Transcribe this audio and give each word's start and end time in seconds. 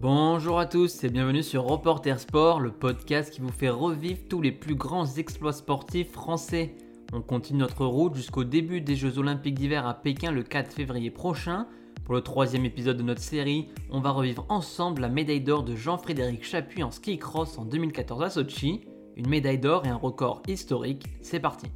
Bonjour 0.00 0.60
à 0.60 0.66
tous 0.66 1.02
et 1.02 1.08
bienvenue 1.08 1.42
sur 1.42 1.64
Reporter 1.64 2.20
Sport, 2.20 2.60
le 2.60 2.70
podcast 2.70 3.32
qui 3.32 3.40
vous 3.40 3.50
fait 3.50 3.68
revivre 3.68 4.20
tous 4.28 4.40
les 4.40 4.52
plus 4.52 4.76
grands 4.76 5.16
exploits 5.16 5.52
sportifs 5.52 6.12
français. 6.12 6.76
On 7.12 7.20
continue 7.20 7.58
notre 7.58 7.84
route 7.84 8.14
jusqu'au 8.14 8.44
début 8.44 8.80
des 8.80 8.94
Jeux 8.94 9.18
Olympiques 9.18 9.56
d'hiver 9.56 9.88
à 9.88 9.94
Pékin 9.94 10.30
le 10.30 10.44
4 10.44 10.72
février 10.72 11.10
prochain. 11.10 11.66
Pour 12.04 12.14
le 12.14 12.20
troisième 12.20 12.64
épisode 12.64 12.96
de 12.96 13.02
notre 13.02 13.22
série, 13.22 13.70
on 13.90 13.98
va 13.98 14.10
revivre 14.10 14.46
ensemble 14.50 15.02
la 15.02 15.08
médaille 15.08 15.40
d'or 15.40 15.64
de 15.64 15.74
Jean-Frédéric 15.74 16.44
Chapuis 16.44 16.84
en 16.84 16.92
ski 16.92 17.18
cross 17.18 17.58
en 17.58 17.64
2014 17.64 18.22
à 18.22 18.30
Sochi. 18.30 18.82
Une 19.16 19.28
médaille 19.28 19.58
d'or 19.58 19.84
et 19.84 19.88
un 19.88 19.96
record 19.96 20.42
historique. 20.46 21.06
C'est 21.22 21.40
parti. 21.40 21.66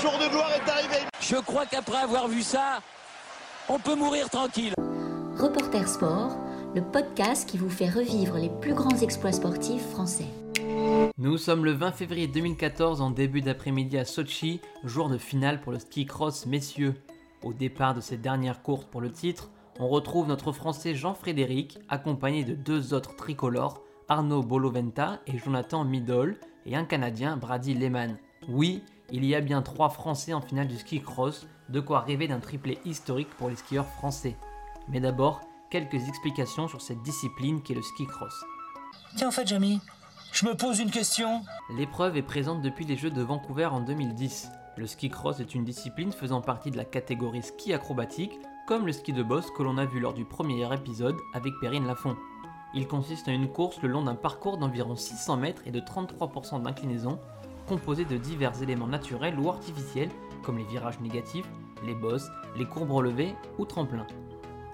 Jour 0.00 0.12
de 0.12 0.30
gloire 0.30 0.50
est 0.52 0.70
arrivé 0.70 0.96
Je 1.20 1.36
crois 1.36 1.66
qu'après 1.66 1.98
avoir 1.98 2.28
vu 2.28 2.42
ça, 2.42 2.80
on 3.68 3.78
peut 3.78 3.96
mourir 3.96 4.30
tranquille. 4.30 4.74
Reporter 5.36 5.88
Sport, 5.88 6.36
le 6.74 6.82
podcast 6.82 7.48
qui 7.48 7.58
vous 7.58 7.70
fait 7.70 7.88
revivre 7.88 8.36
les 8.36 8.50
plus 8.60 8.74
grands 8.74 8.96
exploits 8.98 9.32
sportifs 9.32 9.86
français. 9.90 10.28
Nous 11.18 11.36
sommes 11.36 11.64
le 11.64 11.72
20 11.72 11.92
février 11.92 12.28
2014 12.28 13.00
en 13.00 13.10
début 13.10 13.40
d'après-midi 13.40 13.98
à 13.98 14.04
Sochi, 14.04 14.60
jour 14.84 15.08
de 15.08 15.18
finale 15.18 15.60
pour 15.60 15.72
le 15.72 15.80
ski 15.80 16.06
cross 16.06 16.46
messieurs. 16.46 16.94
Au 17.42 17.52
départ 17.52 17.94
de 17.94 18.00
cette 18.00 18.20
dernière 18.20 18.62
course 18.62 18.84
pour 18.84 19.00
le 19.00 19.10
titre, 19.10 19.50
on 19.80 19.88
retrouve 19.88 20.28
notre 20.28 20.52
Français 20.52 20.94
Jean-Frédéric, 20.94 21.78
accompagné 21.88 22.44
de 22.44 22.54
deux 22.54 22.94
autres 22.94 23.16
tricolores, 23.16 23.82
Arnaud 24.08 24.42
Boloventa 24.42 25.18
et 25.26 25.38
Jonathan 25.38 25.84
Midol, 25.84 26.38
et 26.66 26.76
un 26.76 26.84
Canadien, 26.84 27.36
Brady 27.36 27.74
Lehman. 27.74 28.16
Oui, 28.48 28.82
il 29.10 29.24
y 29.24 29.34
a 29.34 29.40
bien 29.40 29.62
trois 29.62 29.88
Français 29.88 30.34
en 30.34 30.40
finale 30.40 30.68
du 30.68 30.76
ski 30.76 31.00
cross, 31.00 31.46
de 31.68 31.80
quoi 31.80 32.00
rêver 32.00 32.28
d'un 32.28 32.40
triplé 32.40 32.78
historique 32.84 33.30
pour 33.30 33.48
les 33.48 33.56
skieurs 33.56 33.86
français. 33.86 34.36
Mais 34.88 35.00
d'abord, 35.00 35.40
quelques 35.70 36.08
explications 36.08 36.68
sur 36.68 36.82
cette 36.82 37.02
discipline 37.02 37.62
qu'est 37.62 37.74
le 37.74 37.82
ski 37.82 38.06
cross. 38.06 38.44
Tiens, 39.16 39.28
en 39.28 39.32
fait, 39.32 39.46
Jamy, 39.46 39.80
je 40.32 40.46
me 40.46 40.54
pose 40.54 40.78
une 40.78 40.90
question. 40.90 41.42
L'épreuve 41.70 42.16
est 42.16 42.22
présente 42.22 42.60
depuis 42.60 42.84
les 42.84 42.96
Jeux 42.96 43.10
de 43.10 43.22
Vancouver 43.22 43.66
en 43.66 43.80
2010. 43.80 44.50
Le 44.76 44.86
ski 44.86 45.08
cross 45.08 45.40
est 45.40 45.54
une 45.54 45.64
discipline 45.64 46.12
faisant 46.12 46.42
partie 46.42 46.70
de 46.70 46.76
la 46.76 46.84
catégorie 46.84 47.42
ski 47.42 47.72
acrobatique, 47.72 48.38
comme 48.66 48.86
le 48.86 48.92
ski 48.92 49.12
de 49.14 49.22
boss 49.22 49.50
que 49.56 49.62
l'on 49.62 49.78
a 49.78 49.86
vu 49.86 50.00
lors 50.00 50.12
du 50.12 50.26
premier 50.26 50.72
épisode 50.72 51.16
avec 51.32 51.54
Perrine 51.60 51.86
Lafont. 51.86 52.16
Il 52.74 52.86
consiste 52.86 53.28
en 53.28 53.32
une 53.32 53.50
course 53.50 53.80
le 53.80 53.88
long 53.88 54.02
d'un 54.02 54.14
parcours 54.14 54.58
d'environ 54.58 54.94
600 54.94 55.38
mètres 55.38 55.62
et 55.64 55.70
de 55.70 55.80
33% 55.80 56.62
d'inclinaison, 56.62 57.18
composé 57.68 58.04
de 58.04 58.16
divers 58.16 58.62
éléments 58.62 58.86
naturels 58.86 59.38
ou 59.38 59.48
artificiels 59.50 60.10
comme 60.42 60.58
les 60.58 60.64
virages 60.64 61.00
négatifs, 61.00 61.48
les 61.84 61.94
bosses, 61.94 62.30
les 62.56 62.64
courbes 62.64 62.90
relevées 62.90 63.34
ou 63.58 63.64
tremplins. 63.64 64.06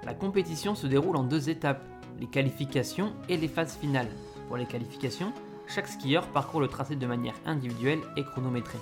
La 0.05 0.15
compétition 0.15 0.75
se 0.75 0.87
déroule 0.87 1.17
en 1.17 1.25
deux 1.25 1.49
étapes, 1.51 1.83
les 2.21 2.27
qualifications 2.27 3.13
et 3.29 3.37
les 3.37 3.49
phases 3.49 3.77
finales. 3.77 4.11
Pour 4.49 4.57
les 4.57 4.67
qualifications, 4.67 5.33
chaque 5.67 5.89
skieur 5.89 6.27
parcourt 6.29 6.61
le 6.61 6.69
tracé 6.69 6.95
de 6.95 7.07
manière 7.07 7.35
individuelle 7.47 8.01
et 8.17 8.25
chronométrée. 8.25 8.79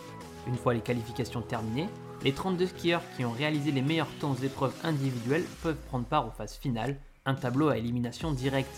Une 0.46 0.56
fois 0.56 0.74
les 0.74 0.80
qualifications 0.80 1.40
terminées, 1.40 1.88
les 2.24 2.32
32 2.32 2.66
skieurs 2.66 3.02
qui 3.16 3.24
ont 3.24 3.30
réalisé 3.30 3.70
les 3.70 3.82
meilleurs 3.82 4.10
temps 4.20 4.32
aux 4.32 4.44
épreuves 4.44 4.74
individuelles 4.84 5.44
peuvent 5.62 5.80
prendre 5.88 6.04
part 6.04 6.26
aux 6.26 6.32
phases 6.32 6.56
finales, 6.56 6.96
un 7.24 7.34
tableau 7.34 7.68
à 7.68 7.78
élimination 7.78 8.32
directe. 8.32 8.76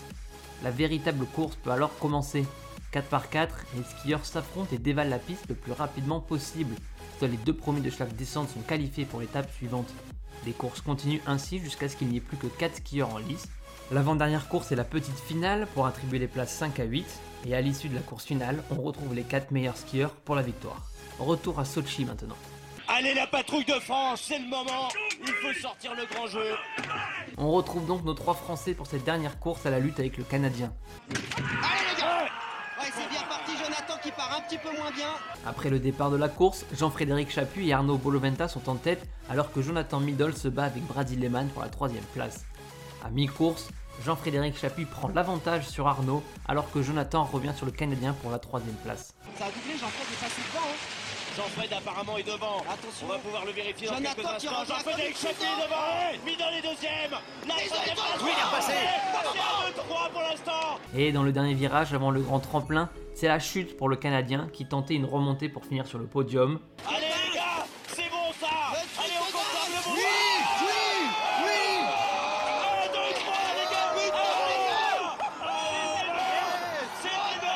La 0.63 0.71
véritable 0.71 1.25
course 1.25 1.55
peut 1.55 1.71
alors 1.71 1.97
commencer. 1.97 2.45
4 2.95 3.09
par 3.09 3.29
4, 3.29 3.53
les 3.75 3.83
skieurs 3.83 4.25
s'affrontent 4.25 4.73
et 4.73 4.77
dévalent 4.77 5.09
la 5.09 5.19
piste 5.19 5.49
le 5.49 5.55
plus 5.55 5.73
rapidement 5.73 6.21
possible. 6.21 6.73
Seuls 7.19 7.31
les 7.31 7.35
deux 7.35 7.53
premiers 7.53 7.81
de 7.81 7.89
chaque 7.89 8.15
descente 8.15 8.47
sont 8.47 8.61
qualifiés 8.61 9.03
pour 9.03 9.19
l'étape 9.19 9.51
suivante. 9.51 9.91
Les 10.45 10.53
courses 10.53 10.79
continuent 10.79 11.19
ainsi 11.27 11.59
jusqu'à 11.59 11.89
ce 11.89 11.97
qu'il 11.97 12.07
n'y 12.07 12.15
ait 12.15 12.21
plus 12.21 12.37
que 12.37 12.47
4 12.47 12.77
skieurs 12.77 13.13
en 13.13 13.17
lice. 13.17 13.49
L'avant-dernière 13.91 14.47
course 14.47 14.71
est 14.71 14.77
la 14.77 14.85
petite 14.85 15.19
finale 15.19 15.67
pour 15.73 15.87
attribuer 15.87 16.19
les 16.19 16.29
places 16.29 16.53
5 16.53 16.79
à 16.79 16.85
8, 16.85 17.05
et 17.45 17.53
à 17.53 17.59
l'issue 17.59 17.89
de 17.89 17.95
la 17.95 18.01
course 18.01 18.23
finale, 18.23 18.63
on 18.71 18.81
retrouve 18.81 19.13
les 19.13 19.23
4 19.23 19.51
meilleurs 19.51 19.75
skieurs 19.75 20.11
pour 20.11 20.35
la 20.35 20.41
victoire. 20.41 20.81
Retour 21.19 21.59
à 21.59 21.65
Sochi 21.65 22.05
maintenant. 22.05 22.37
Allez 22.87 23.13
la 23.13 23.27
patrouille 23.27 23.65
de 23.65 23.77
France, 23.81 24.23
c'est 24.25 24.39
le 24.39 24.47
moment 24.47 24.87
Il 25.19 25.33
faut 25.33 25.59
sortir 25.59 25.93
le 25.95 26.05
grand 26.05 26.27
jeu 26.27 26.55
On 27.37 27.51
retrouve 27.51 27.85
donc 27.87 28.05
nos 28.05 28.13
trois 28.13 28.35
Français 28.35 28.73
pour 28.73 28.87
cette 28.87 29.03
dernière 29.03 29.37
course 29.37 29.65
à 29.65 29.69
la 29.69 29.79
lutte 29.79 29.99
avec 29.99 30.17
le 30.17 30.23
Canadien. 30.23 30.71
Allez 31.09 31.19
les 31.19 32.01
gars 32.01 32.25
Ouais 32.77 32.91
c'est 32.93 33.09
bien 33.09 33.23
parti 33.29 33.51
Jonathan 33.57 33.94
qui 34.05 34.11
part 34.11 34.37
un 34.37 34.41
petit 34.41 34.59
peu 34.59 34.69
moins 34.77 34.91
bien. 34.91 35.09
Après 35.47 35.71
le 35.71 35.79
départ 35.79 36.11
de 36.11 36.15
la 36.15 36.29
course, 36.29 36.63
Jean-Frédéric 36.77 37.31
Chapuis 37.31 37.69
et 37.69 37.73
Arnaud 37.73 37.97
Boloventa 37.97 38.47
sont 38.47 38.69
en 38.69 38.75
tête 38.75 39.03
alors 39.31 39.51
que 39.51 39.63
Jonathan 39.63 39.99
Middle 39.99 40.37
se 40.37 40.47
bat 40.47 40.65
avec 40.65 40.83
Brady 40.83 41.15
Lehman 41.15 41.47
pour 41.47 41.63
la 41.63 41.69
troisième 41.69 42.03
place. 42.13 42.45
À 43.03 43.09
mi-course, 43.09 43.69
Jean-Frédéric 44.05 44.59
Chapuis 44.59 44.85
prend 44.85 45.07
l'avantage 45.07 45.67
sur 45.67 45.87
Arnaud 45.87 46.21
alors 46.47 46.69
que 46.71 46.83
Jonathan 46.83 47.23
revient 47.23 47.53
sur 47.55 47.65
le 47.65 47.71
Canadien 47.71 48.13
pour 48.21 48.29
la 48.29 48.37
troisième 48.37 48.75
place. 48.75 49.15
Ça 49.39 49.45
a 49.45 49.47
doublé 49.47 49.75
Jean-Fred 49.79 50.07
est 50.11 50.21
passé 50.21 50.41
devant 50.53 50.65
hein. 50.65 51.04
Jean-Fred 51.35 51.73
apparemment 51.73 52.17
est 52.17 52.23
devant. 52.23 52.59
Attention. 52.61 53.07
On 53.07 53.09
va 53.09 53.17
pouvoir 53.19 53.45
le 53.45 53.51
vérifier 53.51 53.87
dans 53.87 53.95
quelques 53.95 54.25
instants. 54.25 54.63
Chapuis 54.65 55.13
putain. 55.13 55.55
devant 55.59 56.25
Mis 56.25 56.37
dans 56.37 56.49
les 56.49 56.61
deuxièmes 56.61 57.11
Là, 57.11 57.55
Ils 57.59 57.65
il 57.67 57.73
ont 57.73 57.81
été 57.81 57.91
repasse. 57.91 58.21
Oui, 58.23 58.29
il 58.33 58.39
est 58.39 58.43
repassé 58.43 58.73
repassé. 58.73 59.79
2-3 59.79 60.11
pour 60.11 60.21
l'instant 60.21 60.79
Et 60.95 61.11
dans 61.11 61.23
le 61.23 61.31
dernier 61.33 61.53
virage 61.53 61.93
avant 61.93 62.11
le 62.11 62.21
grand 62.21 62.39
tremplin, 62.39 62.89
c'est 63.13 63.27
la 63.27 63.39
chute 63.39 63.75
pour 63.77 63.89
le 63.89 63.97
Canadien 63.97 64.47
qui 64.53 64.65
tentait 64.65 64.95
une 64.95 65.05
remontée 65.05 65.49
pour 65.49 65.65
finir 65.65 65.87
sur 65.87 65.99
le 65.99 66.05
podium. 66.07 66.59
Allez 66.87 66.99
les 67.07 67.35
gars 67.35 67.65
C'est 67.87 68.09
bon 68.09 68.31
ça 68.39 68.47
Allez 69.03 69.13
on 69.19 69.25
conserve 69.25 69.71
le 69.71 69.83
bon 69.83 69.91
Oui, 69.93 70.01
oui, 70.61 71.09
oui 71.43 71.83
1, 71.83 72.87
2, 72.87 72.93
3 72.93 73.35
les 73.55 73.67
gars 73.73 73.91
Oui, 73.97 74.03
Allez, 75.41 76.01
les 76.01 76.07
gars 76.07 76.55
C'est 77.01 77.09
arrivé 77.09 77.51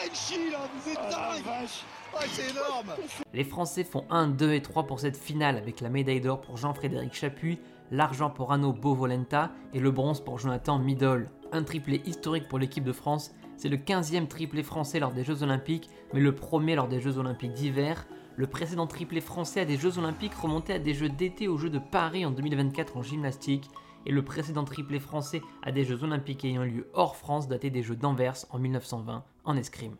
Oh 0.00 0.06
les 0.06 0.10
Frenchies 0.10 0.50
là, 0.50 0.58
vous 0.74 0.90
êtes 0.90 1.10
dingues 1.10 1.68
Oh 2.12 2.18
c'est 2.26 2.50
énorme. 2.50 2.90
Les 3.32 3.44
Français 3.44 3.84
font 3.84 4.04
1, 4.10 4.28
2 4.28 4.52
et 4.54 4.62
3 4.62 4.86
pour 4.86 5.00
cette 5.00 5.16
finale 5.16 5.56
avec 5.56 5.80
la 5.80 5.90
médaille 5.90 6.20
d'or 6.20 6.40
pour 6.40 6.56
Jean-Frédéric 6.56 7.14
Chapuis, 7.14 7.58
l'argent 7.90 8.30
pour 8.30 8.52
Arnaud 8.52 8.72
Bovolenta 8.72 9.50
et 9.74 9.80
le 9.80 9.90
bronze 9.90 10.20
pour 10.20 10.38
Jonathan 10.38 10.78
Middle. 10.78 11.30
Un 11.52 11.62
triplé 11.62 12.02
historique 12.06 12.48
pour 12.48 12.58
l'équipe 12.58 12.84
de 12.84 12.92
France, 12.92 13.32
c'est 13.56 13.68
le 13.68 13.76
15e 13.76 14.26
triplé 14.26 14.62
français 14.62 15.00
lors 15.00 15.12
des 15.12 15.24
Jeux 15.24 15.42
Olympiques, 15.42 15.88
mais 16.12 16.20
le 16.20 16.34
premier 16.34 16.74
lors 16.74 16.88
des 16.88 17.00
Jeux 17.00 17.18
Olympiques 17.18 17.52
d'hiver. 17.52 18.06
Le 18.36 18.46
précédent 18.46 18.86
triplé 18.86 19.20
français 19.20 19.60
à 19.60 19.64
des 19.64 19.76
Jeux 19.76 19.98
Olympiques 19.98 20.34
remontait 20.34 20.74
à 20.74 20.78
des 20.78 20.94
Jeux 20.94 21.10
d'été 21.10 21.46
aux 21.46 21.58
Jeux 21.58 21.70
de 21.70 21.78
Paris 21.78 22.24
en 22.24 22.30
2024 22.30 22.96
en 22.96 23.02
gymnastique, 23.02 23.70
et 24.06 24.12
le 24.12 24.24
précédent 24.24 24.64
triplé 24.64 25.00
français 25.00 25.42
à 25.62 25.72
des 25.72 25.84
Jeux 25.84 26.02
Olympiques 26.02 26.44
ayant 26.44 26.64
lieu 26.64 26.88
hors 26.94 27.16
France 27.16 27.48
daté 27.48 27.70
des 27.70 27.82
Jeux 27.82 27.96
d'Anvers 27.96 28.46
en 28.50 28.58
1920 28.58 29.24
en 29.44 29.56
escrime. 29.56 29.96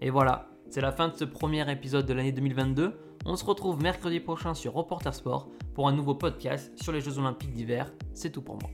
Et 0.00 0.10
voilà, 0.10 0.48
c'est 0.70 0.80
la 0.80 0.92
fin 0.92 1.08
de 1.08 1.16
ce 1.16 1.24
premier 1.24 1.70
épisode 1.70 2.06
de 2.06 2.12
l'année 2.12 2.32
2022. 2.32 2.98
On 3.24 3.36
se 3.36 3.44
retrouve 3.44 3.82
mercredi 3.82 4.20
prochain 4.20 4.54
sur 4.54 4.74
Reporter 4.74 5.14
Sport 5.14 5.48
pour 5.74 5.88
un 5.88 5.92
nouveau 5.92 6.14
podcast 6.14 6.72
sur 6.80 6.92
les 6.92 7.00
Jeux 7.00 7.18
Olympiques 7.18 7.52
d'hiver. 7.52 7.92
C'est 8.14 8.30
tout 8.30 8.42
pour 8.42 8.56
moi. 8.56 8.70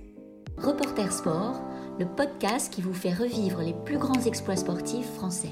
Reporter 0.58 1.10
Sport, 1.10 1.60
le 1.98 2.06
podcast 2.06 2.72
qui 2.72 2.82
vous 2.82 2.94
fait 2.94 3.12
revivre 3.12 3.60
les 3.60 3.74
plus 3.84 3.98
grands 3.98 4.22
exploits 4.22 4.56
sportifs 4.56 5.10
français. 5.14 5.50